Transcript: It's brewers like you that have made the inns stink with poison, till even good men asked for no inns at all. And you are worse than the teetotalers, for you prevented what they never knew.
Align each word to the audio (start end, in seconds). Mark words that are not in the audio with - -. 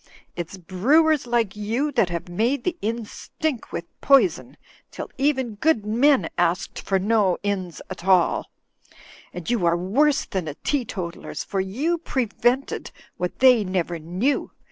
It's 0.35 0.57
brewers 0.57 1.27
like 1.27 1.55
you 1.55 1.91
that 1.91 2.09
have 2.09 2.27
made 2.27 2.63
the 2.63 2.75
inns 2.81 3.11
stink 3.11 3.71
with 3.71 3.85
poison, 4.01 4.57
till 4.89 5.11
even 5.19 5.53
good 5.61 5.85
men 5.85 6.27
asked 6.39 6.81
for 6.81 6.97
no 6.97 7.37
inns 7.43 7.83
at 7.87 8.03
all. 8.07 8.49
And 9.31 9.47
you 9.47 9.63
are 9.63 9.77
worse 9.77 10.25
than 10.25 10.45
the 10.45 10.55
teetotalers, 10.63 11.43
for 11.43 11.59
you 11.59 11.99
prevented 11.99 12.89
what 13.17 13.37
they 13.37 13.63
never 13.63 13.99
knew. 13.99 14.49